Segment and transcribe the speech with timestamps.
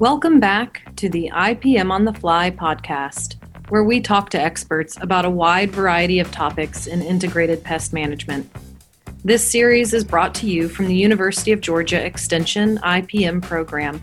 [0.00, 3.36] Welcome back to the IPM on the Fly podcast,
[3.68, 8.50] where we talk to experts about a wide variety of topics in integrated pest management.
[9.24, 14.02] This series is brought to you from the University of Georgia Extension IPM program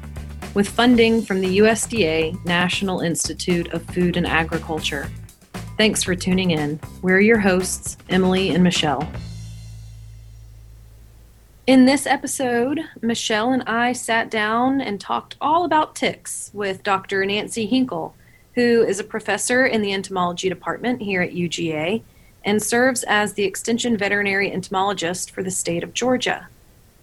[0.53, 5.11] with funding from the USDA National Institute of Food and Agriculture.
[5.77, 6.79] Thanks for tuning in.
[7.01, 9.11] We're your hosts, Emily and Michelle.
[11.67, 17.23] In this episode, Michelle and I sat down and talked all about ticks with Dr.
[17.23, 18.15] Nancy Hinkle,
[18.55, 22.01] who is a professor in the entomology department here at UGA
[22.43, 26.47] and serves as the extension veterinary entomologist for the state of Georgia.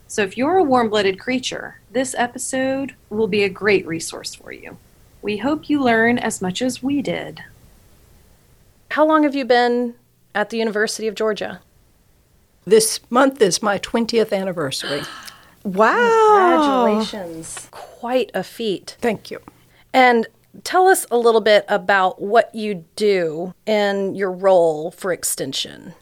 [0.08, 4.50] So, if you're a warm blooded creature, this episode will be a great resource for
[4.50, 4.76] you.
[5.22, 7.44] We hope you learn as much as we did.
[8.90, 9.94] How long have you been
[10.34, 11.60] at the University of Georgia?
[12.68, 15.00] This month is my 20th anniversary.
[15.64, 16.84] wow.
[16.84, 17.66] Congratulations.
[17.70, 18.98] Quite a feat.
[19.00, 19.40] Thank you.
[19.94, 20.26] And
[20.64, 25.94] tell us a little bit about what you do and your role for Extension.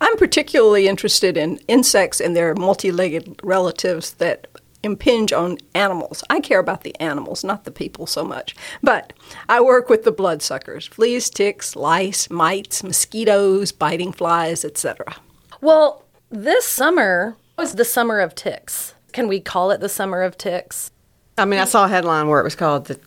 [0.00, 4.46] I'm particularly interested in insects and their multi legged relatives that
[4.84, 6.22] impinge on animals.
[6.30, 8.54] I care about the animals, not the people so much.
[8.84, 9.14] But
[9.48, 15.16] I work with the bloodsuckers fleas, ticks, lice, mites, mosquitoes, biting flies, etc.
[15.60, 16.03] Well,
[16.34, 18.94] this summer was the summer of ticks.
[19.12, 20.90] Can we call it the summer of ticks?
[21.38, 22.98] I mean, I saw a headline where it was called the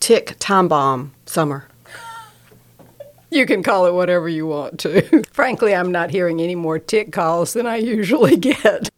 [0.00, 1.66] Tick Time Bomb Summer.
[3.30, 5.22] You can call it whatever you want to.
[5.32, 8.90] Frankly, I'm not hearing any more tick calls than I usually get.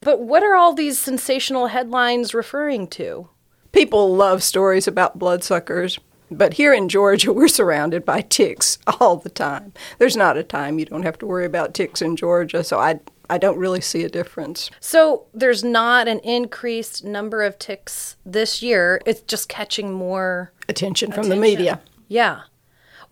[0.00, 3.28] But what are all these sensational headlines referring to?
[3.70, 6.00] People love stories about bloodsuckers,
[6.36, 9.72] but here in Georgia, we're surrounded by ticks all the time.
[9.98, 13.00] There's not a time you don't have to worry about ticks in Georgia, so I,
[13.30, 14.70] I don't really see a difference.
[14.80, 19.00] So there's not an increased number of ticks this year.
[19.06, 21.40] It's just catching more attention from attention.
[21.40, 21.80] the media.
[22.08, 22.42] Yeah.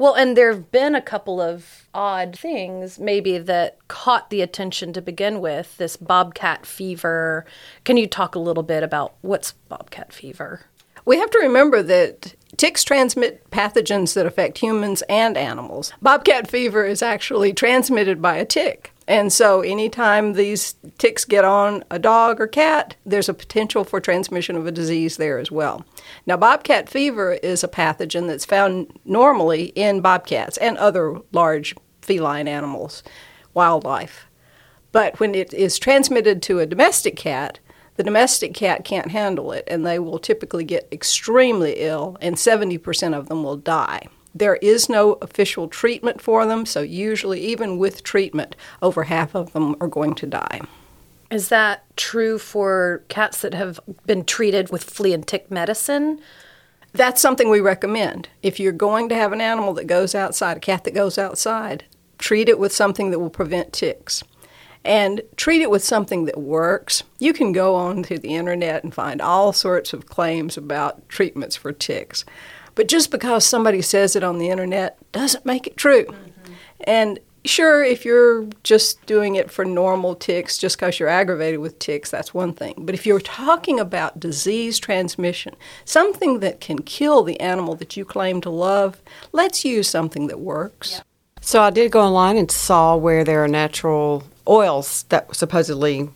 [0.01, 4.95] Well, and there have been a couple of odd things maybe that caught the attention
[4.95, 7.45] to begin with this bobcat fever.
[7.85, 10.63] Can you talk a little bit about what's bobcat fever?
[11.05, 15.93] We have to remember that ticks transmit pathogens that affect humans and animals.
[16.03, 18.93] Bobcat fever is actually transmitted by a tick.
[19.09, 24.01] And so, anytime these ticks get on a dog or cat, there's a potential for
[24.01, 25.85] transmission of a disease there as well.
[26.27, 32.47] Now, bobcat fever is a pathogen that's found normally in bobcats and other large feline
[32.47, 33.03] animals,
[33.53, 34.27] wildlife.
[34.93, 37.59] But when it is transmitted to a domestic cat,
[37.97, 43.15] the domestic cat can't handle it, and they will typically get extremely ill, and 70%
[43.15, 44.07] of them will die.
[44.35, 49.53] There is no official treatment for them, so usually, even with treatment, over half of
[49.53, 50.61] them are going to die.
[51.31, 56.21] Is that true for cats that have been treated with flea and tick medicine?
[56.93, 58.29] That's something we recommend.
[58.43, 61.85] If you're going to have an animal that goes outside, a cat that goes outside,
[62.19, 64.25] treat it with something that will prevent ticks
[64.85, 67.03] and treat it with something that works.
[67.19, 71.57] You can go on to the internet and find all sorts of claims about treatments
[71.57, 72.25] for ticks.
[72.75, 76.05] But just because somebody says it on the internet doesn't make it true.
[76.05, 76.53] Mm-hmm.
[76.85, 81.79] And sure, if you're just doing it for normal ticks, just because you're aggravated with
[81.79, 82.75] ticks, that's one thing.
[82.79, 85.55] But if you're talking about disease transmission,
[85.85, 89.03] something that can kill the animal that you claim to love,
[89.33, 91.03] let's use something that works.
[91.43, 96.11] So I did go online and saw where there are natural oils that supposedly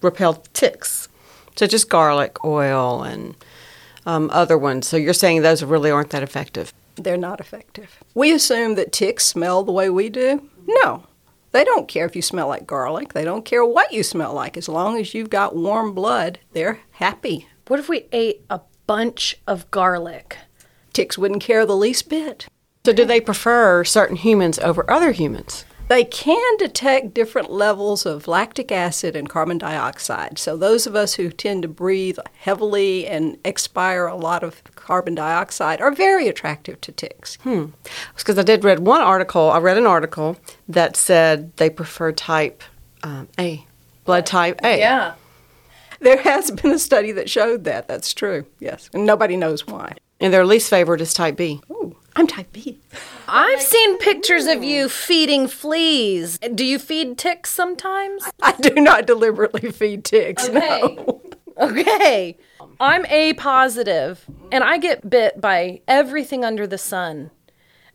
[0.00, 1.08] repel ticks,
[1.54, 3.36] such as garlic oil and
[4.06, 4.88] um, other ones.
[4.88, 6.72] So you're saying those really aren't that effective?
[6.96, 8.02] They're not effective.
[8.14, 10.48] We assume that ticks smell the way we do.
[10.66, 11.04] No.
[11.52, 13.12] They don't care if you smell like garlic.
[13.12, 14.56] They don't care what you smell like.
[14.56, 17.46] As long as you've got warm blood, they're happy.
[17.68, 20.36] What if we ate a bunch of garlic?
[20.92, 22.46] Ticks wouldn't care the least bit.
[22.84, 25.64] So, do they prefer certain humans over other humans?
[25.94, 30.40] They can detect different levels of lactic acid and carbon dioxide.
[30.40, 35.14] So, those of us who tend to breathe heavily and expire a lot of carbon
[35.14, 37.36] dioxide are very attractive to ticks.
[37.44, 37.66] Hmm.
[38.16, 40.36] Because I did read one article, I read an article
[40.68, 42.64] that said they prefer type
[43.04, 43.64] um, A,
[44.04, 44.80] blood type A.
[44.80, 45.14] Yeah.
[46.00, 47.86] There has been a study that showed that.
[47.86, 48.90] That's true, yes.
[48.92, 49.94] And nobody knows why.
[50.18, 51.60] And their least favorite is type B.
[51.70, 51.83] Ooh,
[52.16, 52.78] I'm type B.
[53.26, 56.38] I've seen pictures of you feeding fleas.
[56.38, 58.24] Do you feed ticks sometimes?
[58.42, 60.48] I do not deliberately feed ticks.
[60.48, 60.80] Okay.
[60.96, 61.22] No.
[61.56, 62.36] Okay.
[62.80, 67.30] I'm A positive, and I get bit by everything under the sun.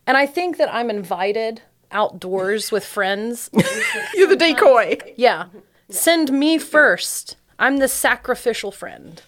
[0.06, 1.62] And I think that I'm invited
[1.92, 3.50] outdoors with friends.
[4.14, 4.98] You're the decoy.
[5.16, 5.46] Yeah.
[5.88, 7.36] Send me first.
[7.58, 9.20] I'm the sacrificial friend.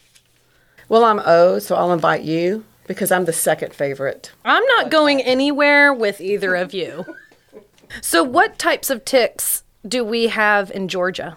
[0.89, 4.32] Well, I'm O, so I'll invite you because I'm the second favorite.
[4.44, 7.05] I'm not going anywhere with either of you.
[8.00, 11.37] So, what types of ticks do we have in Georgia?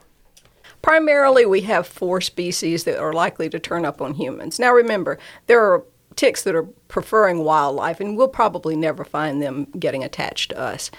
[0.81, 4.59] Primarily, we have four species that are likely to turn up on humans.
[4.59, 5.83] Now, remember, there are
[6.15, 10.91] ticks that are preferring wildlife, and we'll probably never find them getting attached to us.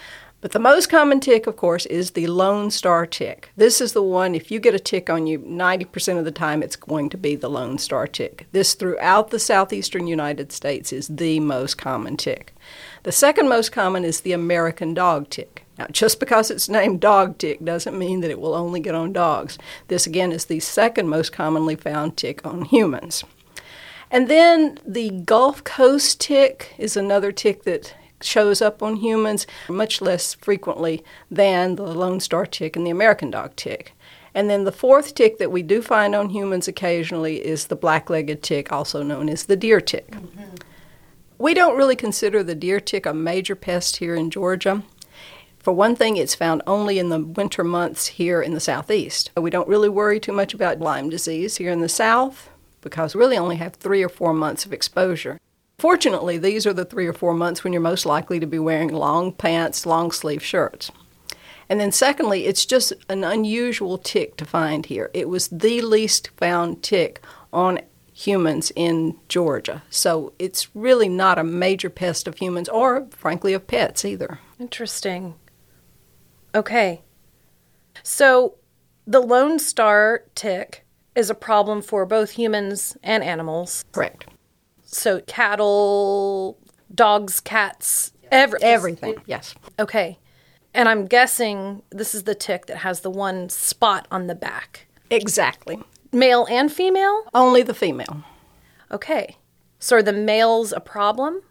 [0.46, 3.50] But the most common tick, of course, is the lone star tick.
[3.56, 6.62] This is the one, if you get a tick on you, 90% of the time
[6.62, 8.46] it's going to be the lone star tick.
[8.52, 12.54] This, throughout the southeastern United States, is the most common tick.
[13.02, 15.64] The second most common is the American dog tick.
[15.78, 19.12] Now, just because it's named dog tick doesn't mean that it will only get on
[19.12, 19.58] dogs.
[19.88, 23.24] This, again, is the second most commonly found tick on humans.
[24.12, 30.00] And then the Gulf Coast tick is another tick that shows up on humans much
[30.00, 33.92] less frequently than the Lone Star tick and the American dog tick.
[34.34, 38.10] And then the fourth tick that we do find on humans occasionally is the black
[38.10, 40.10] legged tick, also known as the deer tick.
[40.10, 40.56] Mm-hmm.
[41.38, 44.82] We don't really consider the deer tick a major pest here in Georgia.
[45.58, 49.30] For one thing, it's found only in the winter months here in the southeast.
[49.36, 52.50] We don't really worry too much about Lyme disease here in the south
[52.82, 55.40] because we really only have three or four months of exposure.
[55.78, 58.88] Fortunately, these are the three or four months when you're most likely to be wearing
[58.88, 60.90] long pants, long sleeve shirts.
[61.68, 65.10] And then, secondly, it's just an unusual tick to find here.
[65.12, 67.80] It was the least found tick on
[68.12, 69.82] humans in Georgia.
[69.90, 74.38] So it's really not a major pest of humans or, frankly, of pets either.
[74.58, 75.34] Interesting.
[76.54, 77.02] Okay.
[78.02, 78.54] So
[79.06, 83.84] the Lone Star tick is a problem for both humans and animals.
[83.92, 84.26] Correct.
[84.86, 86.58] So cattle,
[86.94, 89.16] dogs, cats, every- everything.
[89.26, 89.54] Yes.
[89.78, 90.18] Okay.
[90.72, 94.86] And I'm guessing this is the tick that has the one spot on the back.
[95.10, 95.82] Exactly.
[96.12, 97.24] Male and female?
[97.34, 98.22] Only the female.
[98.90, 99.36] Okay.
[99.78, 101.42] So are the males a problem?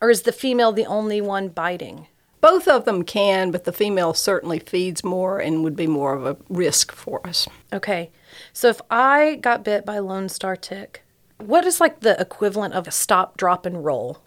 [0.00, 2.06] Or is the female the only one biting?
[2.40, 6.24] Both of them can, but the female certainly feeds more and would be more of
[6.24, 7.46] a risk for us.
[7.72, 8.10] Okay.
[8.54, 11.02] So if I got bit by Lone Star tick,
[11.42, 14.18] what is like the equivalent of a stop, drop, and roll?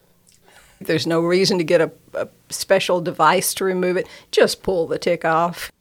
[0.81, 4.07] There's no reason to get a, a special device to remove it.
[4.31, 5.71] Just pull the tick off.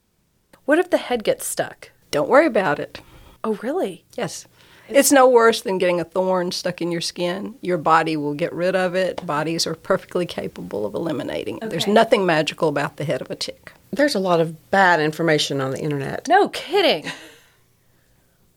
[0.64, 1.90] What if the head gets stuck?
[2.10, 3.00] Don't worry about it.
[3.42, 4.04] Oh, really?
[4.16, 4.46] Yes.
[4.88, 7.54] It's no worse than getting a thorn stuck in your skin.
[7.62, 9.24] Your body will get rid of it.
[9.24, 11.64] Bodies are perfectly capable of eliminating it.
[11.64, 11.70] Okay.
[11.70, 13.72] There's nothing magical about the head of a tick.
[13.90, 16.28] There's a lot of bad information on the internet.
[16.28, 17.10] No kidding.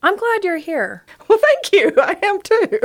[0.05, 1.03] I'm glad you're here.
[1.27, 1.91] Well, thank you.
[1.99, 2.79] I am too.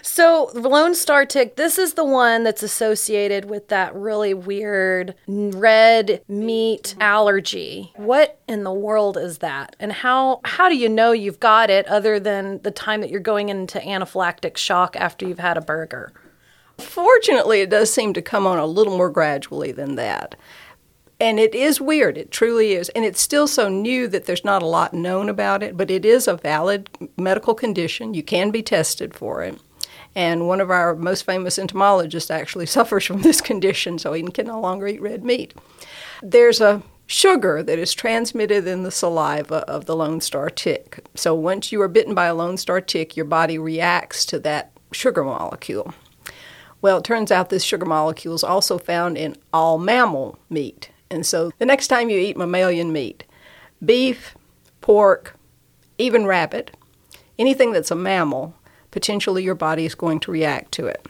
[0.00, 5.16] So, the Lone Star tick, this is the one that's associated with that really weird
[5.26, 7.92] red meat allergy.
[7.96, 9.74] What in the world is that?
[9.80, 13.20] And how how do you know you've got it other than the time that you're
[13.20, 16.12] going into anaphylactic shock after you've had a burger?
[16.78, 20.36] Fortunately, it does seem to come on a little more gradually than that.
[21.22, 22.88] And it is weird, it truly is.
[22.88, 26.04] And it's still so new that there's not a lot known about it, but it
[26.04, 28.12] is a valid medical condition.
[28.12, 29.56] You can be tested for it.
[30.16, 34.48] And one of our most famous entomologists actually suffers from this condition, so he can
[34.48, 35.54] no longer eat red meat.
[36.24, 41.06] There's a sugar that is transmitted in the saliva of the Lone Star tick.
[41.14, 44.72] So once you are bitten by a Lone Star tick, your body reacts to that
[44.90, 45.94] sugar molecule.
[46.80, 50.90] Well, it turns out this sugar molecule is also found in all mammal meat.
[51.12, 53.24] And so the next time you eat mammalian meat,
[53.84, 54.34] beef,
[54.80, 55.36] pork,
[55.98, 56.74] even rabbit,
[57.38, 58.56] anything that's a mammal,
[58.90, 61.06] potentially your body is going to react to it.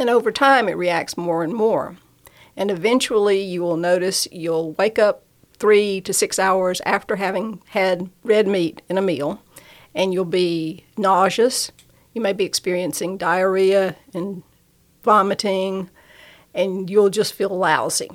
[0.00, 1.96] And over time, it reacts more and more.
[2.56, 8.10] And eventually, you will notice you'll wake up three to six hours after having had
[8.24, 9.40] red meat in a meal,
[9.94, 11.70] and you'll be nauseous.
[12.14, 14.42] You may be experiencing diarrhea and
[15.04, 15.88] vomiting,
[16.52, 18.10] and you'll just feel lousy.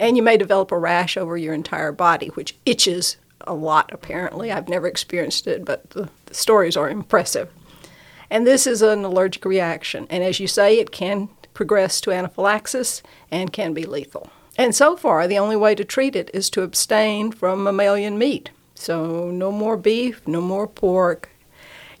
[0.00, 4.50] And you may develop a rash over your entire body, which itches a lot, apparently.
[4.50, 7.50] I've never experienced it, but the, the stories are impressive.
[8.30, 10.06] And this is an allergic reaction.
[10.10, 14.30] And as you say, it can progress to anaphylaxis and can be lethal.
[14.56, 18.50] And so far, the only way to treat it is to abstain from mammalian meat.
[18.74, 21.30] So, no more beef, no more pork.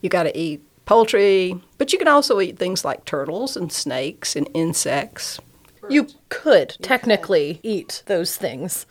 [0.00, 4.36] You got to eat poultry, but you can also eat things like turtles and snakes
[4.36, 5.40] and insects.
[5.88, 8.86] You could technically eat those things.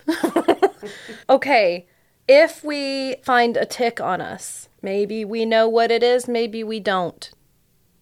[1.30, 1.88] okay,
[2.28, 6.80] if we find a tick on us, maybe we know what it is, maybe we
[6.80, 7.32] don't,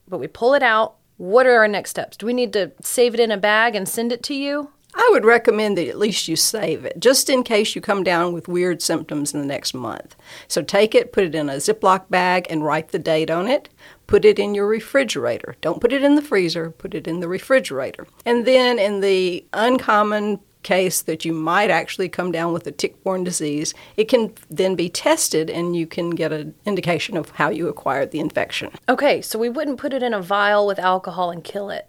[0.08, 0.96] but we pull it out.
[1.18, 2.18] What are our next steps?
[2.18, 4.72] Do we need to save it in a bag and send it to you?
[4.94, 8.34] I would recommend that at least you save it, just in case you come down
[8.34, 10.16] with weird symptoms in the next month.
[10.48, 13.70] So take it, put it in a Ziploc bag, and write the date on it.
[14.12, 15.56] Put it in your refrigerator.
[15.62, 18.06] Don't put it in the freezer, put it in the refrigerator.
[18.26, 23.02] And then, in the uncommon case that you might actually come down with a tick
[23.06, 27.48] borne disease, it can then be tested and you can get an indication of how
[27.48, 28.70] you acquired the infection.
[28.90, 31.88] Okay, so we wouldn't put it in a vial with alcohol and kill it.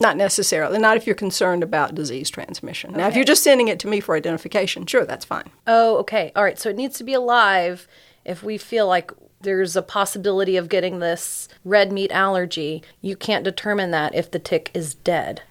[0.00, 2.94] Not necessarily, not if you're concerned about disease transmission.
[2.94, 5.48] Now, if you're just sending it to me for identification, sure, that's fine.
[5.68, 6.32] Oh, okay.
[6.34, 6.58] All right.
[6.58, 7.86] So it needs to be alive
[8.24, 12.82] if we feel like there's a possibility of getting this red meat allergy.
[13.00, 15.42] You can't determine that if the tick is dead.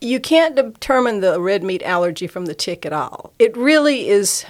[0.00, 3.32] You can't determine the red meat allergy from the tick at all.
[3.38, 4.44] It really is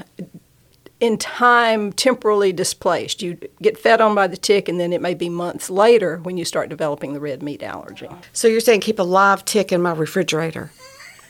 [0.99, 3.23] in time temporally displaced.
[3.23, 6.39] You get fed on by the tick, and then it may be months later when
[6.39, 8.09] you start developing the red meat allergy.
[8.33, 10.71] So you're saying keep a live tick in my refrigerator?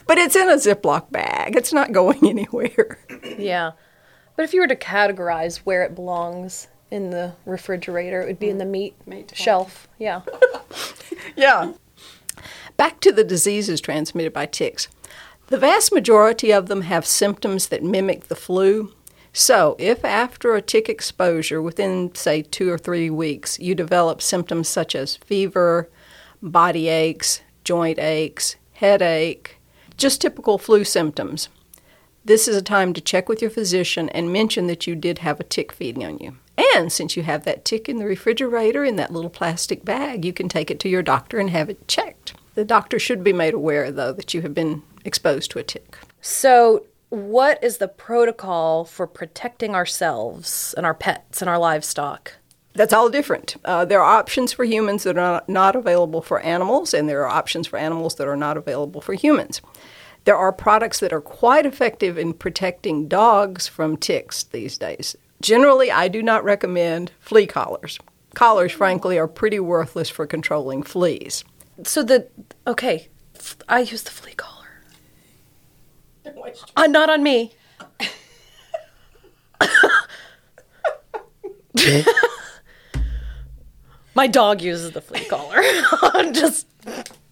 [0.07, 2.99] But it's in a Ziploc bag, it's not going anywhere.
[3.39, 3.73] Yeah.
[4.37, 8.51] But if you were to categorize where it belongs in the refrigerator, it would be
[8.51, 8.93] in the mm.
[9.07, 9.89] meat, shelf.
[9.99, 10.21] Yeah.
[11.37, 11.73] Yeah.
[12.77, 14.89] Back to the diseases transmitted by ticks.
[15.49, 18.93] The vast majority of them have symptoms that mimic the flu.
[19.33, 24.69] So, if after a tick exposure within, say, two or three weeks, you develop symptoms
[24.69, 25.89] such as fever,
[26.43, 29.59] body aches, joint aches, headache,
[29.97, 31.49] just typical flu symptoms,
[32.25, 35.41] this is a time to check with your physician and mention that you did have
[35.41, 36.37] a tick feeding on you.
[36.57, 40.33] And since you have that tick in the refrigerator in that little plastic bag, you
[40.33, 42.35] can take it to your doctor and have it checked.
[42.55, 45.99] The doctor should be made aware, though, that you have been exposed to a tick.
[46.21, 52.35] So, what is the protocol for protecting ourselves and our pets and our livestock?
[52.75, 53.57] That's all different.
[53.65, 57.23] Uh, there are options for humans that are not, not available for animals, and there
[57.23, 59.61] are options for animals that are not available for humans.
[60.25, 65.17] There are products that are quite effective in protecting dogs from ticks these days.
[65.43, 67.99] Generally, I do not recommend flea collars.
[68.35, 71.45] Collars, frankly, are pretty worthless for controlling fleas.
[71.83, 72.29] So, the.
[72.67, 73.09] Okay.
[73.69, 74.53] I use the flea collar.
[76.77, 77.53] Uh, not on me.
[84.15, 85.59] My dog uses the flea collar.
[86.03, 86.67] I'm just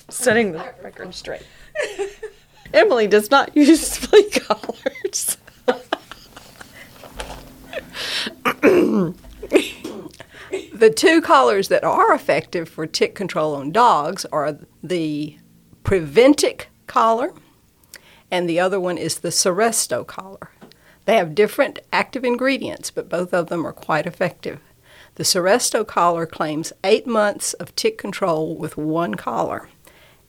[0.08, 1.42] setting the record straight.
[2.72, 4.89] Emily does not use flea collars.
[10.80, 15.36] The two collars that are effective for tick control on dogs are the
[15.84, 17.34] Preventic collar,
[18.30, 20.52] and the other one is the Seresto collar.
[21.04, 24.60] They have different active ingredients, but both of them are quite effective.
[25.16, 29.68] The Seresto collar claims eight months of tick control with one collar,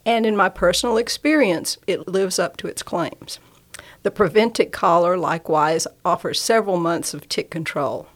[0.05, 3.39] and in my personal experience, it lives up to its claims.
[4.03, 8.09] The Preventic collar likewise offers several months of tick control.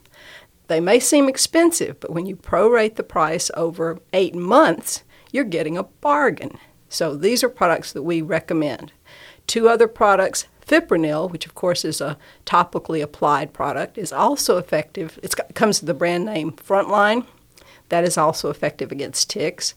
[0.68, 5.78] They may seem expensive, but when you prorate the price over eight months, you're getting
[5.78, 6.58] a bargain.
[6.88, 8.92] So these are products that we recommend.
[9.46, 15.18] Two other products, Fipronil, which of course is a topically applied product, is also effective.
[15.22, 17.26] It comes with the brand name Frontline.
[17.88, 19.74] That is also effective against ticks.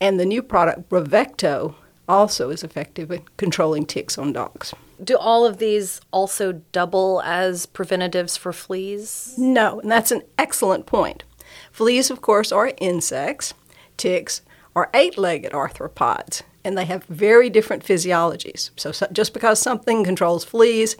[0.00, 1.74] And the new product, Bravecto,
[2.08, 4.72] also is effective at controlling ticks on dogs.
[5.02, 9.34] Do all of these also double as preventatives for fleas?
[9.38, 11.24] No, and that's an excellent point.
[11.70, 13.54] Fleas, of course, are insects.
[13.96, 14.42] Ticks
[14.74, 18.70] are eight legged arthropods, and they have very different physiologies.
[18.76, 20.96] So, so, just because something controls fleas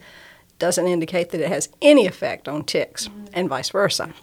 [0.57, 4.13] doesn't indicate that it has any effect on ticks, and vice versa.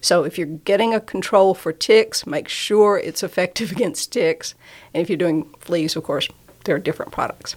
[0.00, 4.54] So, if you're getting a control for ticks, make sure it's effective against ticks.
[4.94, 6.28] And if you're doing fleas, of course,
[6.64, 7.56] there are different products.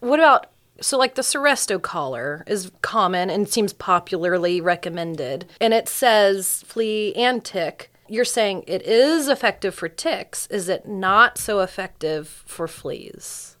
[0.00, 0.46] What about
[0.80, 7.14] so like the Seresto collar is common and seems popularly recommended and it says flea
[7.14, 7.90] and tick.
[8.08, 10.46] You're saying it is effective for ticks.
[10.46, 13.56] Is it not so effective for fleas?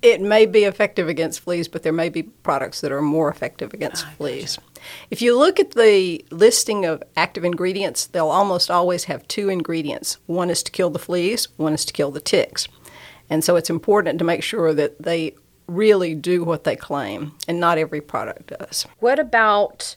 [0.00, 3.72] It may be effective against fleas, but there may be products that are more effective
[3.72, 4.58] against ah, fleas.
[5.10, 10.18] If you look at the listing of active ingredients, they'll almost always have two ingredients.
[10.26, 12.68] One is to kill the fleas, one is to kill the ticks.
[13.30, 15.34] And so it's important to make sure that they
[15.66, 18.86] really do what they claim, and not every product does.
[19.00, 19.96] What about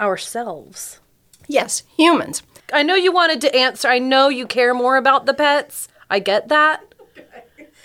[0.00, 1.00] ourselves?
[1.48, 2.42] Yes, humans.
[2.72, 3.88] I know you wanted to answer.
[3.88, 5.88] I know you care more about the pets.
[6.10, 6.82] I get that.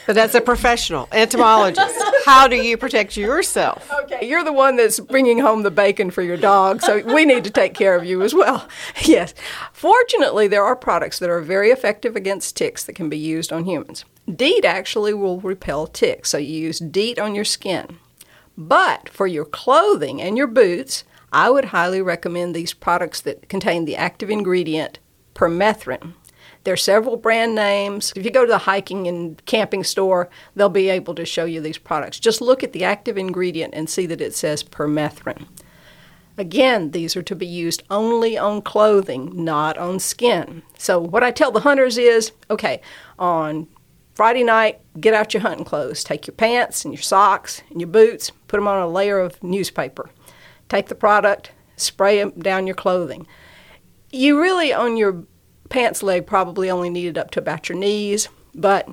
[0.08, 1.94] But as a professional entomologist,
[2.26, 3.88] how do you protect yourself?
[4.04, 7.44] Okay, you're the one that's bringing home the bacon for your dog, so we need
[7.44, 8.68] to take care of you as well.
[9.06, 9.36] Yes.
[9.74, 13.66] Fortunately, there are products that are very effective against ticks that can be used on
[13.66, 14.04] humans.
[14.36, 17.98] DEET actually will repel ticks, so you use DEET on your skin.
[18.58, 23.86] But for your clothing and your boots, I would highly recommend these products that contain
[23.86, 25.00] the active ingredient
[25.34, 26.14] permethrin.
[26.64, 28.14] There are several brand names.
[28.16, 31.60] If you go to the hiking and camping store, they'll be able to show you
[31.60, 32.20] these products.
[32.20, 35.48] Just look at the active ingredient and see that it says permethrin.
[36.38, 40.64] Again, these are to be used only on clothing, not on skin.
[40.78, 42.82] So, what I tell the hunters is okay,
[43.20, 43.68] on
[44.22, 46.04] Friday night, get out your hunting clothes.
[46.04, 49.42] Take your pants and your socks and your boots, put them on a layer of
[49.42, 50.12] newspaper.
[50.70, 53.26] Take the product, spray them down your clothing.
[54.12, 55.24] You really, on your
[55.70, 58.88] pants leg, probably only need it up to about your knees, but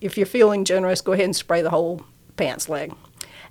[0.00, 2.04] if you're feeling generous, go ahead and spray the whole
[2.36, 2.92] pants leg.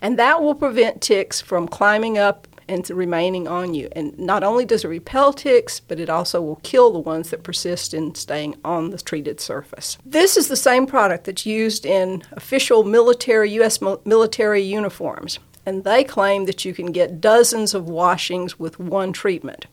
[0.02, 3.90] And that will prevent ticks from climbing up and remaining on you.
[3.94, 7.44] And not only does it repel ticks, but it also will kill the ones that
[7.44, 9.98] persist in staying on the treated surface.
[10.06, 13.80] This is the same product that's used in official military, U.S.
[13.82, 15.40] military uniforms.
[15.66, 19.66] And they claim that you can get dozens of washings with one treatment.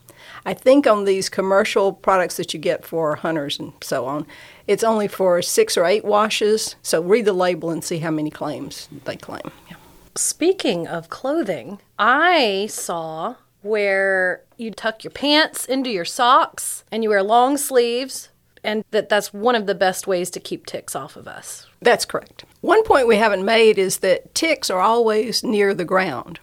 [0.47, 4.27] I think on these commercial products that you get for hunters and so on,
[4.67, 6.77] it's only for six or eight washes.
[6.83, 9.51] So read the label and see how many claims they claim.
[9.69, 9.77] Yeah.
[10.21, 17.09] Speaking of clothing, I saw where you tuck your pants into your socks and you
[17.09, 18.29] wear long sleeves
[18.63, 21.67] and that that's one of the best ways to keep ticks off of us.
[21.81, 22.45] That's correct.
[22.61, 26.39] One point we haven't made is that ticks are always near the ground.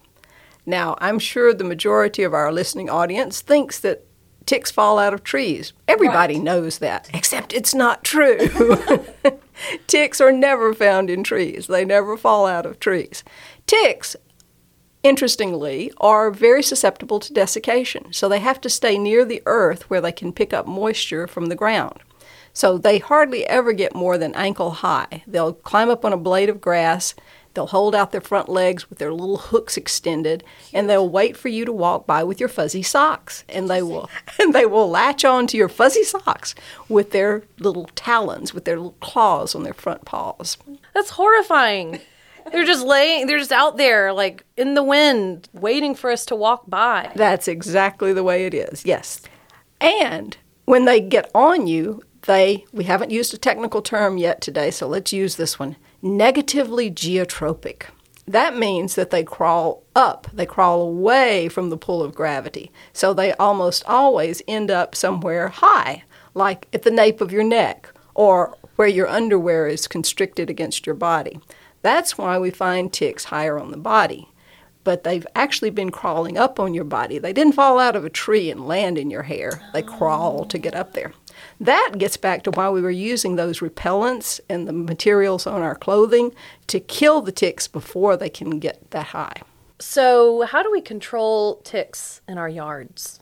[0.66, 4.08] Now, I'm sure the majority of our listening audience thinks that
[4.48, 5.74] ticks fall out of trees.
[5.88, 6.44] Everybody right.
[6.44, 8.40] knows that, except it's not true.
[9.88, 11.68] ticks are never found in trees.
[11.68, 13.24] They never fall out of trees.
[13.66, 14.16] Ticks,
[15.04, 20.02] interestingly, are very susceptible to desiccation, so they have to stay near the earth where
[20.02, 22.00] they can pick up moisture from the ground.
[22.54, 25.24] So they hardly ever get more than ankle high.
[25.28, 27.14] They'll climb up on a blade of grass,
[27.58, 30.44] they'll hold out their front legs with their little hooks extended,
[30.76, 33.44] and they'll wait for you to walk by with your fuzzy socks.
[33.50, 34.08] And they will
[34.40, 36.54] and they will latch on to your fuzzy socks
[36.88, 40.60] with their little talons, with their little claws on their front paws.
[40.94, 42.00] That's horrifying.
[42.52, 46.36] They're just laying, they're just out there, like in the wind, waiting for us to
[46.36, 47.12] walk by.
[47.16, 49.20] That's exactly the way it is, yes.
[49.82, 54.70] And when they get on you, they, we haven't used a technical term yet today,
[54.70, 57.84] so let's use this one negatively geotropic.
[58.28, 62.72] That means that they crawl up, they crawl away from the pull of gravity.
[62.92, 67.90] So they almost always end up somewhere high, like at the nape of your neck
[68.14, 71.40] or where your underwear is constricted against your body.
[71.82, 74.28] That's why we find ticks higher on the body.
[74.84, 77.20] But they've actually been crawling up on your body.
[77.20, 80.58] They didn't fall out of a tree and land in your hair, they crawl to
[80.58, 81.14] get up there.
[81.60, 85.76] That gets back to why we were using those repellents and the materials on our
[85.76, 86.34] clothing
[86.68, 89.42] to kill the ticks before they can get that high.
[89.80, 93.20] So, how do we control ticks in our yards?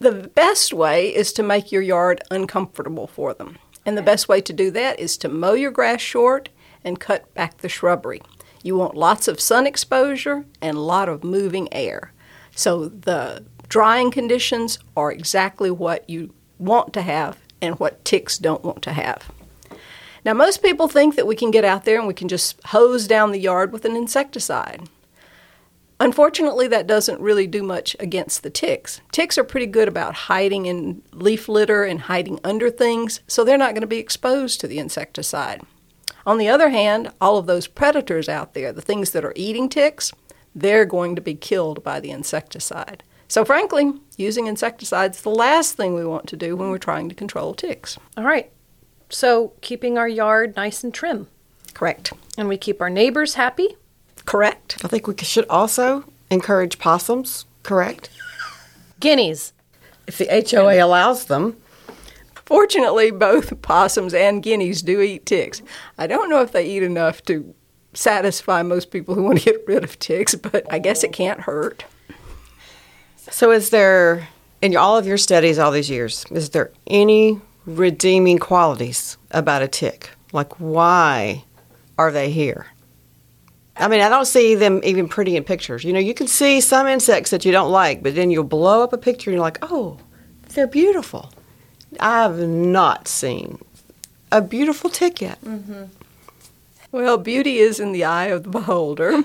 [0.00, 3.58] The best way is to make your yard uncomfortable for them.
[3.84, 6.50] And the best way to do that is to mow your grass short
[6.84, 8.22] and cut back the shrubbery.
[8.62, 12.12] You want lots of sun exposure and a lot of moving air.
[12.54, 18.64] So the drying conditions are exactly what you want to have and what ticks don't
[18.64, 19.30] want to have.
[20.24, 23.06] Now, most people think that we can get out there and we can just hose
[23.06, 24.88] down the yard with an insecticide.
[26.00, 29.00] Unfortunately, that doesn't really do much against the ticks.
[29.10, 33.58] Ticks are pretty good about hiding in leaf litter and hiding under things, so they're
[33.58, 35.62] not going to be exposed to the insecticide.
[36.24, 39.68] On the other hand, all of those predators out there, the things that are eating
[39.68, 40.12] ticks,
[40.54, 43.02] they're going to be killed by the insecticide.
[43.28, 47.10] So, frankly, using insecticides is the last thing we want to do when we're trying
[47.10, 47.98] to control ticks.
[48.16, 48.50] All right.
[49.10, 51.28] So, keeping our yard nice and trim.
[51.74, 52.12] Correct.
[52.38, 53.76] And we keep our neighbors happy.
[54.24, 54.78] Correct.
[54.82, 57.44] I think we should also encourage possums.
[57.62, 58.10] Correct.
[59.00, 59.52] Guineas.
[60.06, 61.56] If the HOA allows them.
[62.46, 65.60] Fortunately, both possums and guineas do eat ticks.
[65.98, 67.54] I don't know if they eat enough to
[67.92, 71.40] satisfy most people who want to get rid of ticks, but I guess it can't
[71.40, 71.84] hurt.
[73.30, 74.28] So, is there,
[74.62, 79.68] in all of your studies all these years, is there any redeeming qualities about a
[79.68, 80.10] tick?
[80.32, 81.44] Like, why
[81.98, 82.66] are they here?
[83.76, 85.84] I mean, I don't see them even pretty in pictures.
[85.84, 88.82] You know, you can see some insects that you don't like, but then you'll blow
[88.82, 89.98] up a picture and you're like, oh,
[90.54, 91.32] they're beautiful.
[92.00, 93.58] I've not seen
[94.32, 95.40] a beautiful tick yet.
[95.42, 95.84] Mm-hmm.
[96.90, 99.22] Well, beauty is in the eye of the beholder.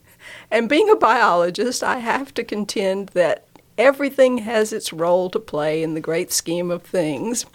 [0.50, 3.45] and being a biologist, I have to contend that
[3.78, 7.46] everything has its role to play in the great scheme of things.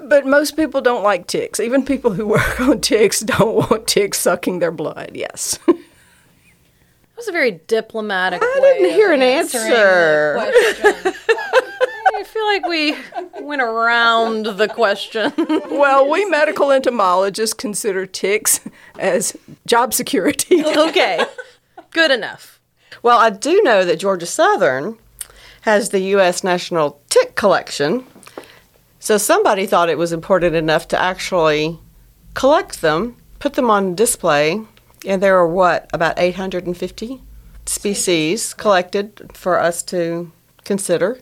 [0.00, 1.60] But most people don't like ticks.
[1.60, 5.58] Even people who work on ticks don't want ticks sucking their blood, yes.
[5.66, 5.76] That
[7.16, 10.36] was a very diplomatic I didn't hear an answer.
[12.16, 12.96] I feel feel like we
[13.40, 15.32] went around the question.
[15.70, 18.60] Well, we medical entomologists consider ticks
[18.98, 19.36] as
[19.66, 20.64] job security.
[20.64, 21.24] okay,
[21.90, 22.60] good enough.
[23.02, 24.98] Well, I do know that Georgia Southern
[25.64, 26.44] has the U.S.
[26.44, 28.04] National Tick Collection.
[28.98, 31.78] So somebody thought it was important enough to actually
[32.34, 34.60] collect them, put them on display,
[35.06, 37.22] and there are what, about 850
[37.64, 40.30] species collected for us to
[40.64, 41.18] consider.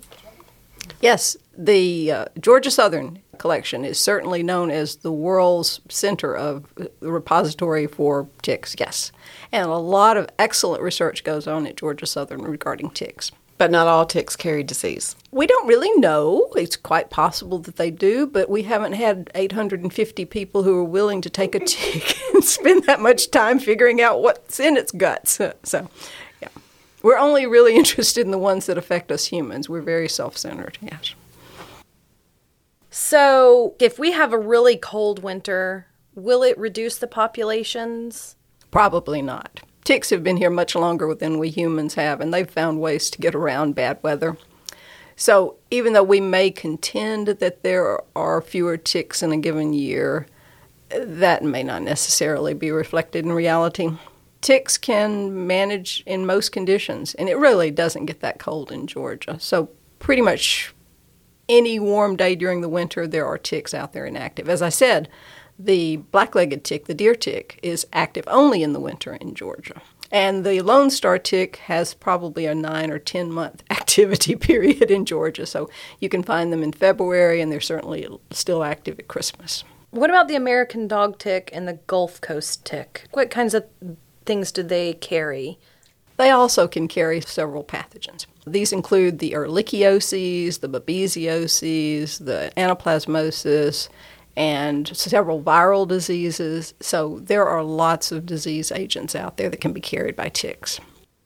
[1.00, 6.90] Yes, the uh, Georgia Southern collection is certainly known as the world's center of the
[7.12, 9.12] repository for ticks, yes.
[9.52, 13.30] And a lot of excellent research goes on at Georgia Southern regarding ticks.
[13.58, 15.14] But not all ticks carry disease.
[15.30, 16.48] We don't really know.
[16.56, 21.20] It's quite possible that they do, but we haven't had 850 people who are willing
[21.20, 25.38] to take a tick and spend that much time figuring out what's in its guts.
[25.62, 25.88] So,
[26.40, 26.48] yeah.
[27.02, 29.68] We're only really interested in the ones that affect us humans.
[29.68, 31.14] We're very self centered, yes.
[32.90, 38.36] So, if we have a really cold winter, will it reduce the populations?
[38.70, 39.62] Probably not.
[39.84, 43.18] Ticks have been here much longer than we humans have, and they've found ways to
[43.18, 44.36] get around bad weather.
[45.16, 50.26] So, even though we may contend that there are fewer ticks in a given year,
[50.88, 53.90] that may not necessarily be reflected in reality.
[54.40, 59.38] Ticks can manage in most conditions, and it really doesn't get that cold in Georgia.
[59.40, 60.74] So, pretty much
[61.48, 64.48] any warm day during the winter, there are ticks out there inactive.
[64.48, 65.08] As I said,
[65.58, 69.80] the black legged tick, the deer tick, is active only in the winter in Georgia.
[70.10, 75.06] And the Lone Star tick has probably a nine or 10 month activity period in
[75.06, 75.46] Georgia.
[75.46, 79.64] So you can find them in February, and they're certainly still active at Christmas.
[79.90, 83.08] What about the American dog tick and the Gulf Coast tick?
[83.12, 83.64] What kinds of
[84.24, 85.58] things do they carry?
[86.16, 88.26] They also can carry several pathogens.
[88.46, 93.88] These include the ehrlichioses, the babesioses, the anaplasmosis,
[94.36, 96.74] and several viral diseases.
[96.80, 100.80] So there are lots of disease agents out there that can be carried by ticks.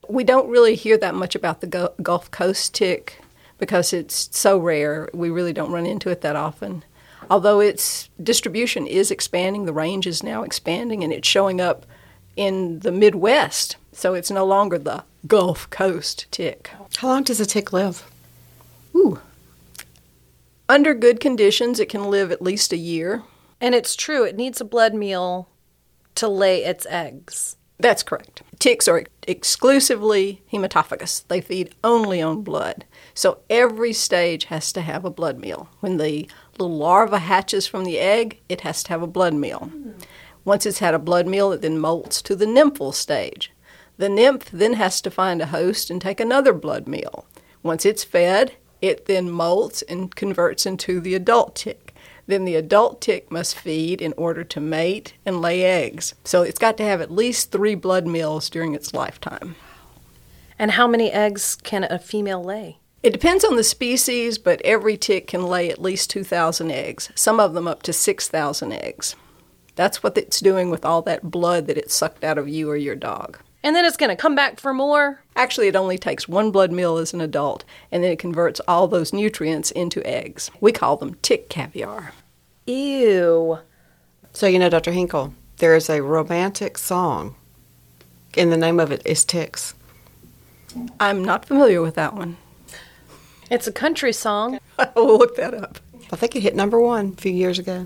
[0.09, 3.21] We don't really hear that much about the Gulf Coast tick
[3.57, 5.09] because it's so rare.
[5.13, 6.83] We really don't run into it that often.
[7.29, 11.85] Although its distribution is expanding, the range is now expanding and it's showing up
[12.35, 13.75] in the Midwest.
[13.91, 16.69] So it's no longer the Gulf Coast tick.
[16.97, 18.09] How long does a tick live?
[18.95, 19.19] Ooh.
[20.69, 23.23] Under good conditions, it can live at least a year.
[23.61, 25.49] And it's true, it needs a blood meal
[26.15, 27.57] to lay its eggs.
[27.79, 28.41] That's correct.
[28.59, 31.27] Ticks are exclusively hematophagous.
[31.27, 32.85] They feed only on blood.
[33.13, 35.69] So every stage has to have a blood meal.
[35.79, 39.71] When the little larva hatches from the egg, it has to have a blood meal.
[40.43, 43.51] Once it's had a blood meal, it then molts to the nymphal stage.
[43.97, 47.25] The nymph then has to find a host and take another blood meal.
[47.61, 51.93] Once it's fed, it then molts and converts into the adult tick.
[52.27, 56.13] Then the adult tick must feed in order to mate and lay eggs.
[56.23, 59.55] So it's got to have at least three blood meals during its lifetime.
[60.59, 62.79] And how many eggs can a female lay?
[63.03, 67.39] It depends on the species, but every tick can lay at least 2,000 eggs, some
[67.39, 69.15] of them up to 6,000 eggs.
[69.75, 72.75] That's what it's doing with all that blood that it sucked out of you or
[72.75, 73.39] your dog.
[73.67, 75.21] And then it's going to come back for more?
[75.35, 78.87] Actually, it only takes one blood meal as an adult, and then it converts all
[78.87, 80.49] those nutrients into eggs.
[80.61, 82.13] We call them tick caviar.
[82.65, 83.59] Ew.
[84.31, 84.93] So, you know, Dr.
[84.93, 87.35] Hinkle, there is a romantic song,
[88.37, 89.73] and the name of it is Ticks.
[91.01, 92.37] I'm not familiar with that one.
[93.51, 94.59] It's a country song.
[94.79, 95.79] I'll look that up.
[96.13, 97.85] I think it hit number one a few years ago.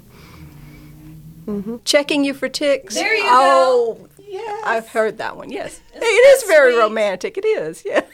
[1.48, 1.78] Mm-hmm.
[1.86, 2.94] Checking you for ticks.
[2.94, 4.10] There you oh, go.
[4.32, 4.63] Yes.
[4.65, 5.82] I've heard that one, yes.
[5.91, 6.80] Isn't it is very sweet?
[6.80, 7.38] romantic.
[7.38, 8.06] It is, yes.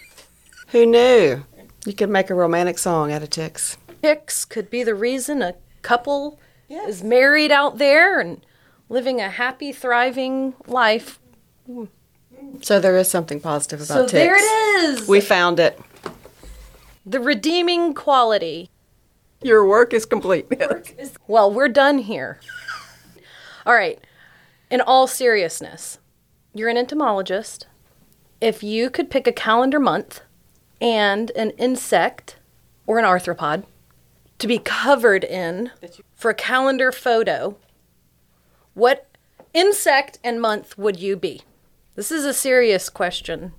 [0.70, 1.44] Who knew?
[1.86, 3.78] You could make a romantic song out of ticks.
[4.02, 5.54] Ticks could be the reason a
[5.84, 6.90] couple yes.
[6.90, 8.44] is married out there and
[8.90, 11.20] living a happy, thriving life.
[12.62, 14.12] So there is something positive about so ticks.
[14.14, 15.08] there it is.
[15.08, 15.80] We found it.
[17.06, 18.72] The redeeming quality.
[19.44, 20.48] Your work is complete.
[21.28, 22.40] well, we're done here.
[23.68, 24.00] All right.
[24.70, 26.00] In all seriousness,
[26.58, 27.68] you're an entomologist.
[28.42, 30.22] If you could pick a calendar month
[30.80, 32.38] and an insect
[32.86, 33.64] or an arthropod
[34.40, 35.72] to be covered in
[36.16, 37.58] for a calendar photo,
[38.74, 39.08] what
[39.54, 41.42] insect and month would you be?
[41.96, 43.54] This is a serious question.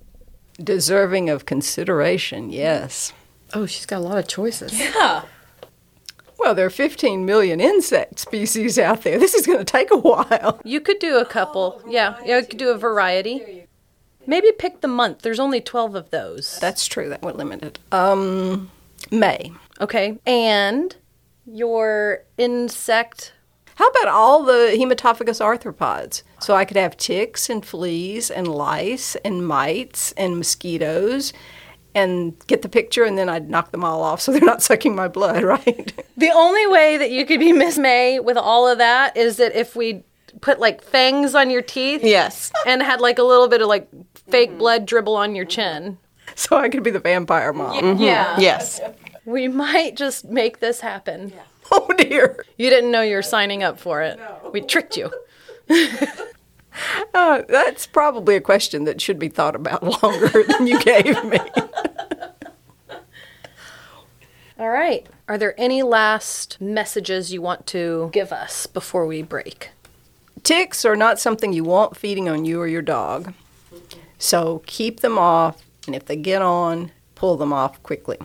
[0.63, 3.11] Deserving of consideration, yes.
[3.53, 4.79] Oh, she's got a lot of choices.
[4.79, 5.23] Yeah.
[6.49, 9.19] Well, there are 15 million insect species out there.
[9.19, 10.59] This is going to take a while.
[10.63, 11.79] You could do a couple.
[11.87, 13.67] Yeah, yeah, you could do a variety.
[14.25, 15.21] Maybe pick the month.
[15.21, 16.57] There's only 12 of those.
[16.59, 17.07] That's true.
[17.07, 17.77] That would limit it.
[17.91, 18.71] Um,
[19.11, 19.51] May.
[19.79, 20.17] Okay.
[20.25, 20.95] And
[21.45, 23.33] your insect.
[23.75, 26.23] How about all the hematophagous arthropods?
[26.39, 31.31] So I could have ticks and fleas and lice and mites and mosquitoes
[31.95, 34.95] and get the picture and then I'd knock them all off so they're not sucking
[34.95, 35.93] my blood, right?
[36.17, 39.55] The only way that you could be Miss May with all of that is that
[39.55, 40.03] if we
[40.41, 42.51] put like fangs on your teeth Yes.
[42.65, 43.89] and had like a little bit of like
[44.29, 44.59] fake mm-hmm.
[44.59, 45.97] blood dribble on your chin.
[46.35, 47.81] so I could be the vampire mom.
[47.83, 48.03] Mm-hmm.
[48.03, 48.39] Yeah.
[48.39, 48.79] Yes.
[49.25, 51.33] We might just make this happen.
[51.71, 52.43] Oh dear.
[52.57, 54.19] You didn't know you were signing up for it.
[54.51, 55.11] We tricked you.
[57.13, 61.39] Uh, that's probably a question that should be thought about longer than you gave me.
[64.59, 65.07] All right.
[65.27, 69.69] Are there any last messages you want to give us before we break?
[70.43, 73.33] Ticks are not something you want feeding on you or your dog.
[74.17, 78.17] So keep them off, and if they get on, pull them off quickly.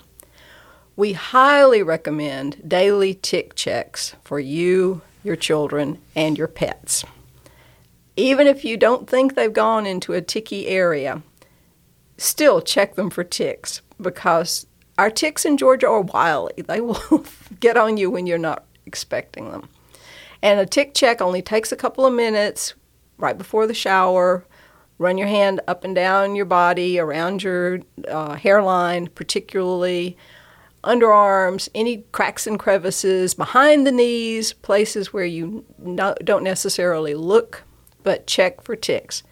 [0.97, 7.05] We highly recommend daily tick checks for you, your children, and your pets.
[8.17, 11.23] Even if you don't think they've gone into a ticky area,
[12.17, 14.67] still check them for ticks because
[14.99, 16.53] our ticks in Georgia are wily.
[16.67, 17.25] They will
[17.61, 19.69] get on you when you're not expecting them.
[20.43, 22.75] And a tick check only takes a couple of minutes
[23.19, 24.45] right before the shower.
[24.99, 30.17] Run your hand up and down your body, around your uh, hairline, particularly
[30.85, 37.65] underarms, any cracks and crevices, behind the knees, places where you no, don't necessarily look,
[38.05, 39.25] but check for ticks.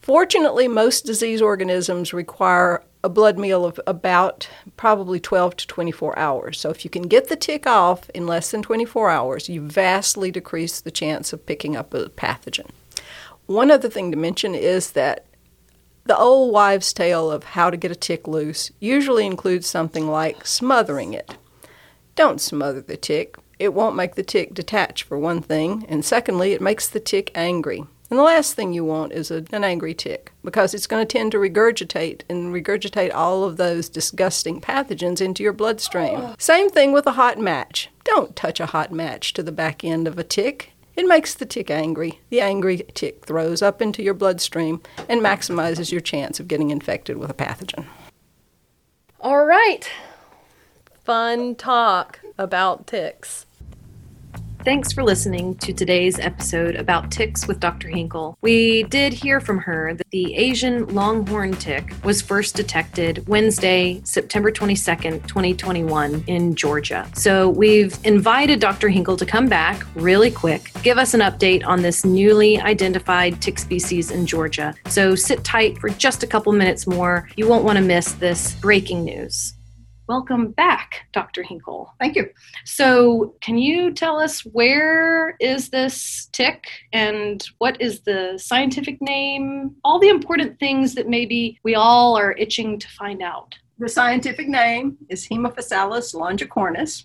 [0.00, 6.60] Fortunately, most disease organisms require a blood meal of about probably 12 to 24 hours.
[6.60, 10.30] So if you can get the tick off in less than 24 hours, you vastly
[10.30, 12.70] decrease the chance of picking up a pathogen.
[13.46, 15.26] One other thing to mention is that
[16.04, 20.46] the old wives' tale of how to get a tick loose usually includes something like
[20.46, 21.36] smothering it.
[22.16, 23.36] Don't smother the tick.
[23.58, 27.30] It won't make the tick detach, for one thing, and secondly, it makes the tick
[27.36, 27.84] angry.
[28.12, 31.10] And the last thing you want is a, an angry tick because it's going to
[31.10, 36.16] tend to regurgitate and regurgitate all of those disgusting pathogens into your bloodstream.
[36.16, 36.34] Oh.
[36.36, 37.88] Same thing with a hot match.
[38.04, 40.72] Don't touch a hot match to the back end of a tick.
[40.94, 42.20] It makes the tick angry.
[42.28, 47.16] The angry tick throws up into your bloodstream and maximizes your chance of getting infected
[47.16, 47.86] with a pathogen.
[49.22, 49.90] All right.
[51.02, 53.46] Fun talk about ticks.
[54.64, 57.88] Thanks for listening to today's episode about ticks with Dr.
[57.88, 58.38] Hinkle.
[58.42, 64.52] We did hear from her that the Asian longhorn tick was first detected Wednesday, September
[64.52, 67.10] 22nd, 2021, in Georgia.
[67.12, 68.88] So we've invited Dr.
[68.88, 73.58] Hinkle to come back really quick, give us an update on this newly identified tick
[73.58, 74.76] species in Georgia.
[74.86, 77.28] So sit tight for just a couple minutes more.
[77.34, 79.54] You won't want to miss this breaking news.
[80.08, 81.44] Welcome back, Dr.
[81.44, 81.94] Hinkle.
[82.00, 82.28] Thank you.
[82.64, 89.76] So, can you tell us where is this tick and what is the scientific name?
[89.84, 93.54] All the important things that maybe we all are itching to find out.
[93.78, 97.04] The scientific name is Haemaphysalis longicornis.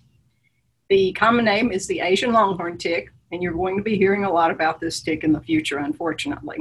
[0.89, 4.31] The common name is the Asian longhorn tick, and you're going to be hearing a
[4.31, 6.57] lot about this tick in the future, unfortunately.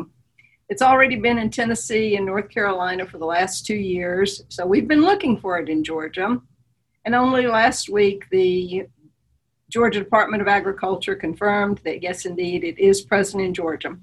[0.68, 4.88] It's already been in Tennessee and North Carolina for the last two years, so we've
[4.88, 6.40] been looking for it in Georgia.
[7.04, 8.88] And only last week, the
[9.70, 13.96] Georgia Department of Agriculture confirmed that yes, indeed, it is present in Georgia.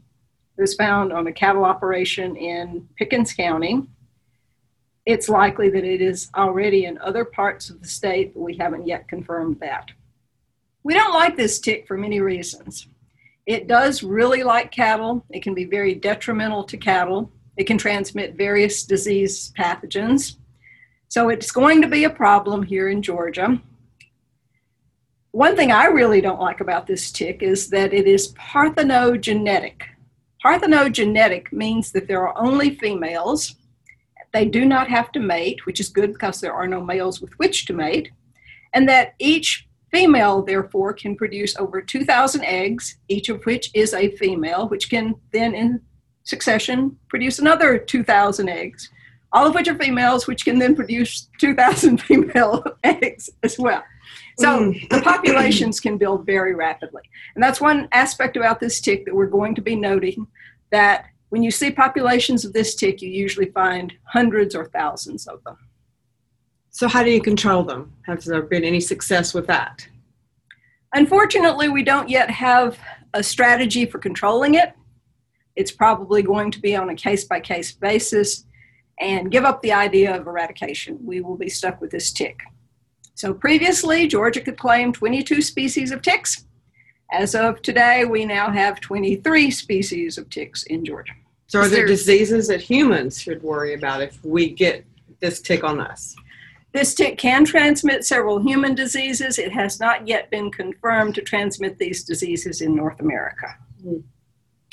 [0.58, 3.84] It was found on a cattle operation in Pickens County.
[5.06, 8.88] It's likely that it is already in other parts of the state, but we haven't
[8.88, 9.92] yet confirmed that.
[10.84, 12.88] We don't like this tick for many reasons.
[13.46, 15.26] It does really like cattle.
[15.30, 17.32] It can be very detrimental to cattle.
[17.58, 20.38] It can transmit various disease pathogens.
[21.10, 23.62] So it's going to be a problem here in Georgia.
[25.32, 29.82] One thing I really don't like about this tick is that it is parthenogenetic.
[30.44, 33.56] Parthenogenetic means that there are only females.
[34.32, 37.34] They do not have to mate, which is good because there are no males with
[37.34, 38.12] which to mate,
[38.74, 44.10] and that each female, therefore, can produce over 2,000 eggs, each of which is a
[44.18, 45.80] female, which can then in
[46.24, 48.90] succession produce another 2,000 eggs,
[49.32, 53.84] all of which are females, which can then produce 2,000 female eggs as well.
[54.40, 54.90] So mm.
[54.90, 57.04] the populations can build very rapidly.
[57.36, 60.26] And that's one aspect about this tick that we're going to be noting
[60.72, 65.44] that when you see populations of this tick, you usually find hundreds or thousands of
[65.44, 65.58] them.
[66.76, 67.94] So, how do you control them?
[68.08, 69.88] Has there been any success with that?
[70.96, 72.80] Unfortunately, we don't yet have
[73.14, 74.74] a strategy for controlling it.
[75.56, 78.46] It's probably going to be on a case by case basis
[79.00, 80.98] and give up the idea of eradication.
[81.06, 82.40] We will be stuck with this tick.
[83.14, 86.46] So previously, Georgia could claim 22 species of ticks.
[87.12, 91.14] As of today, we now have 23 species of ticks in Georgia.
[91.46, 94.84] So, are there there- diseases that humans should worry about if we get
[95.20, 96.16] this tick on us?
[96.74, 99.38] This tick can transmit several human diseases.
[99.38, 103.56] It has not yet been confirmed to transmit these diseases in North America.
[103.82, 103.98] Hmm.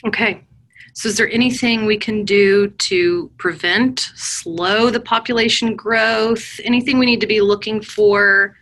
[0.06, 0.46] Okay.
[0.94, 6.58] So, is there anything we can do to prevent, slow the population growth?
[6.64, 8.56] Anything we need to be looking for?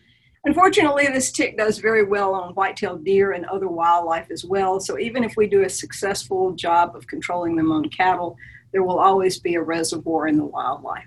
[0.44, 4.80] Unfortunately, this tick does very well on white-tailed deer and other wildlife as well.
[4.80, 8.36] So even if we do a successful job of controlling them on cattle,
[8.72, 11.06] there will always be a reservoir in the wildlife.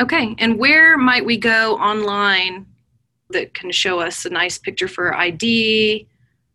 [0.00, 0.34] Okay.
[0.38, 2.66] And where might we go online
[3.30, 6.08] that can show us a nice picture for ID,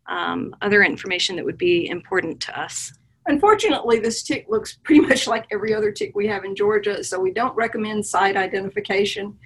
[0.08, 2.94] um, other information that would be important to us?
[3.28, 7.20] Unfortunately, this tick looks pretty much like every other tick we have in Georgia, so
[7.20, 9.38] we don't recommend sight identification.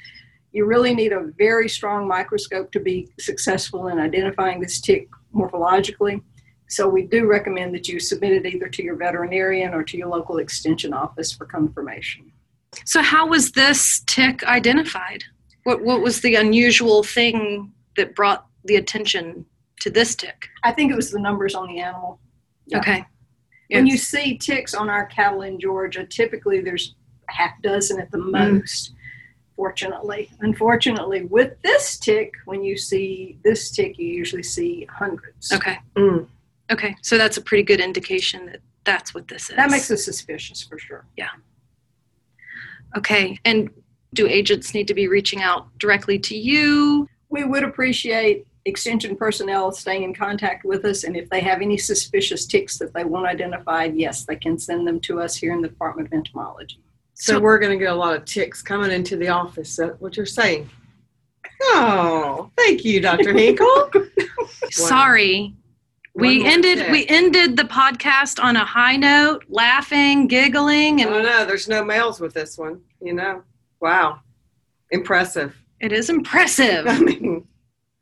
[0.53, 6.21] You really need a very strong microscope to be successful in identifying this tick morphologically.
[6.69, 10.07] So we do recommend that you submit it either to your veterinarian or to your
[10.07, 12.31] local extension office for confirmation.
[12.85, 15.23] So, how was this tick identified?
[15.63, 19.45] What, what was the unusual thing that brought the attention
[19.79, 20.49] to this tick?
[20.63, 22.19] I think it was the numbers on the animal.
[22.67, 22.79] Yeah.
[22.79, 23.05] Okay.
[23.69, 26.95] When you see ticks on our cattle in Georgia, typically there's
[27.27, 28.59] a half dozen at the Mm.
[28.59, 28.93] most.
[29.55, 35.51] Fortunately, unfortunately, with this tick, when you see this tick, you usually see hundreds.
[35.51, 35.77] Okay.
[35.95, 36.27] Mm.
[36.71, 36.95] Okay.
[37.01, 39.55] So that's a pretty good indication that that's what this is.
[39.55, 41.05] That makes us suspicious for sure.
[42.97, 43.37] Okay.
[43.45, 43.69] And
[44.13, 47.07] do agents need to be reaching out directly to you?
[47.29, 51.77] We would appreciate extension personnel staying in contact with us, and if they have any
[51.77, 55.61] suspicious ticks that they want identified, yes, they can send them to us here in
[55.61, 56.79] the Department of Entomology.
[57.15, 59.79] So, So- we're going to get a lot of ticks coming into the office.
[59.79, 60.69] Is what you're saying?
[61.63, 63.33] Oh, thank you, Dr.
[63.37, 63.91] Hinkle.
[64.71, 65.55] Sorry.
[66.15, 71.23] We ended we ended the podcast on a high note, laughing, giggling, I and don't
[71.23, 71.45] know.
[71.45, 72.81] There's no males with this one.
[73.01, 73.43] You know.
[73.81, 74.19] Wow.
[74.91, 75.55] Impressive.
[75.79, 76.85] it is impressive.
[76.87, 77.47] I mean,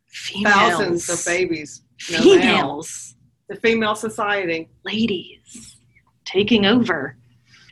[0.08, 0.54] Females.
[0.54, 1.84] thousands of babies.
[2.12, 2.34] No male.
[2.42, 3.16] Females.
[3.48, 5.78] The female society Ladies.
[6.26, 7.18] Taking over.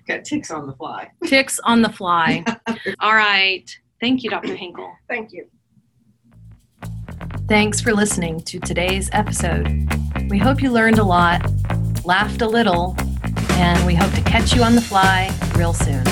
[0.07, 1.09] got ticks on the fly.
[1.25, 2.43] Ticks on the fly.
[2.99, 3.65] All right.
[4.01, 4.55] Thank you, Dr.
[4.55, 4.91] Hinkle.
[5.09, 5.47] Thank you.
[7.49, 9.89] Thanks for listening to today's episode.
[10.29, 11.41] We hope you learned a lot,
[12.05, 12.95] laughed a little,
[13.53, 16.03] and we hope to catch you on the fly real soon.